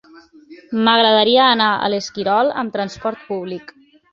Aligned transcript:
M'agradaria 0.87 1.43
anar 1.49 1.67
a 1.83 1.91
l'Esquirol 1.95 2.53
amb 2.63 2.77
trasport 2.79 3.25
públic. 3.31 3.75